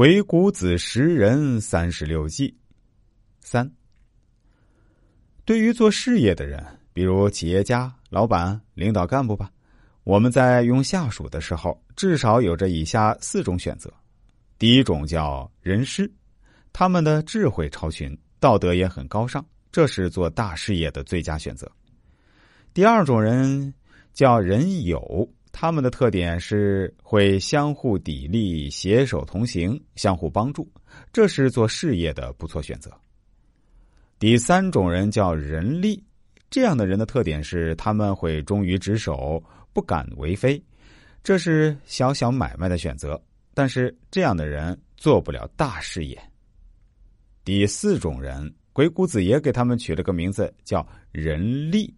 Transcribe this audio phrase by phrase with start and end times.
[0.00, 2.56] 鬼谷子识人三十六计。
[3.42, 3.70] 三，
[5.44, 6.64] 对于做事业的人，
[6.94, 9.52] 比如企业家、老板、领导干部吧，
[10.04, 13.92] 我们在用下属的时候，至少有着以下四种选择。
[14.58, 16.10] 第一种叫人师，
[16.72, 21.70] 他们的智慧超群，道德也很高尚，这是做大事业的最佳选择。
[22.72, 23.74] 第二种人
[24.14, 30.70] 叫人友，他们的特点是会相互砥砺、携手同行、相互帮助，
[31.12, 32.90] 这是做事业的不错选择。
[34.18, 36.02] 第三种人叫人力，
[36.50, 40.62] 这样的人的特点是他们会忠于职守，不敢为非，
[41.22, 43.20] 这是小小买卖的选择。
[43.52, 46.18] 但是这样的人做不了大事业。
[47.44, 51.92] 第四种人，鬼谷子也给他们取了个名字，叫人力。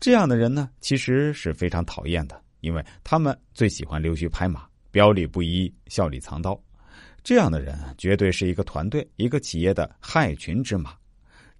[0.00, 6.58] 这样的人呢，其实是非常讨厌的，因为他们最喜欢溜须拍马、表里不一、笑里藏刀。
[7.22, 10.94] 这样的人绝对是一个团队、一个企业的害群之马。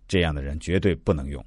[0.06, 1.44] 这样的人绝对不能用。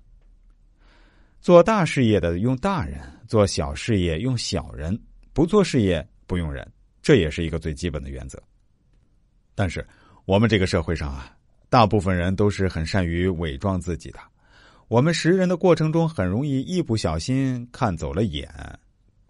[1.39, 4.99] 做大事业的用大人，做小事业用小人，
[5.33, 6.67] 不做事业不用人，
[7.01, 8.41] 这也是一个最基本的原则。
[9.53, 9.87] 但是
[10.25, 11.37] 我们这个社会上啊，
[11.69, 14.19] 大部分人都是很善于伪装自己的。
[14.87, 18.49] 我们识人的过程中，很容易一不小心看走了眼，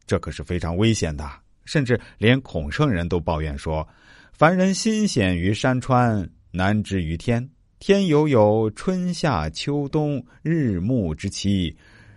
[0.07, 1.29] 这可是非常危险的。
[1.65, 3.85] 甚至连孔圣人都抱怨说
[4.31, 7.47] ：“凡人心险于山川，难知于天。
[7.77, 11.75] 天有有春夏秋冬日暮之期，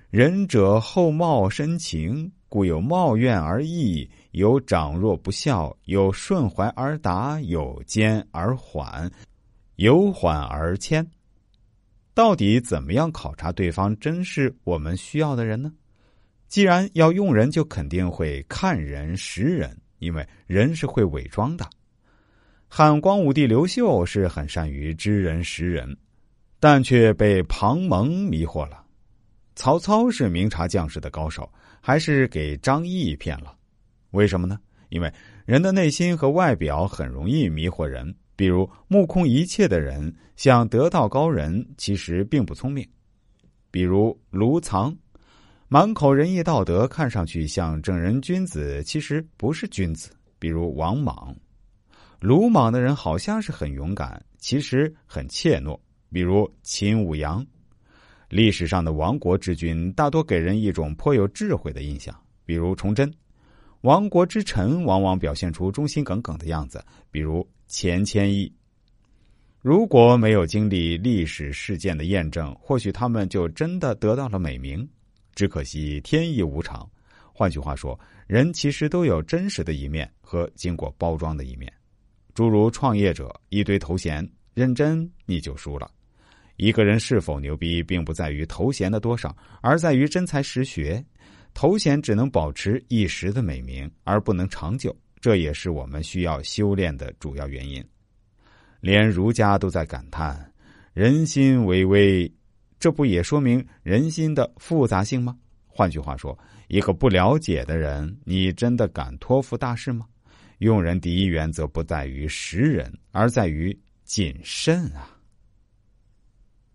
[0.08, 9.10] 仁者厚貌深情，故有貌怨而义，有长弱不孝，有顺怀而达，有坚而缓，
[9.76, 11.04] 有缓而谦。”
[12.14, 15.72] 到底怎么样考察对方真是我们需要的人呢？
[16.50, 21.64] 既然要用人，就肯定会看人识人，因为人是会伪装的。
[22.66, 25.96] 汉光武帝刘秀是很善于知人识人，
[26.58, 28.84] 但却被庞蒙迷惑了。
[29.54, 31.48] 曹操是明察将士的高手，
[31.80, 33.54] 还是给张毅骗了？
[34.10, 34.58] 为什么呢？
[34.88, 35.12] 因为
[35.46, 38.12] 人的内心和外表很容易迷惑人。
[38.34, 42.84] 比如目空一切的人想得道高人，其实并不聪明；
[43.70, 44.96] 比如卢藏，
[45.72, 51.32] 满口仁义道德，看上去像正人君子，其实不是君子；比如王莽，
[52.18, 55.78] 鲁莽的人好像是很勇敢，其实很怯懦；
[56.12, 57.46] 比如秦舞阳，
[58.28, 62.12] 历史上的亡国之君大多给人一种颇有智慧的印象；
[62.44, 63.08] 比如崇祯，
[63.82, 66.80] 亡国之臣往往表现出忠心耿耿的样子；
[67.12, 67.48] 比如。
[67.68, 68.52] 钱谦益，
[69.60, 74.88] 如果没有经历历史事件的验证，或许他们就真的得到了美名。
[75.34, 76.88] 只可惜天意无常。
[77.32, 81.72] 换句话说，人其实都有真实的一面和经过包装的一面。
[82.34, 85.90] 诸如创业者一堆头衔，认真你就输了。
[86.56, 91.02] 一个人是否牛逼，并不在于头衔的多少，而在于真才实学。
[91.54, 94.94] 头衔只能保持一时的美名，而不能长久。
[95.20, 97.84] 这也是我们需要修炼的主要原因。
[98.80, 100.52] 连儒家都在感叹
[100.94, 102.30] “人心为微”，
[102.80, 105.36] 这不也说明人心的复杂性吗？
[105.68, 106.36] 换句话说，
[106.68, 110.06] 一个不了解的人，你真的敢托付大事吗？
[110.58, 115.14] 用人第一原则不在于识人，而在于谨慎啊。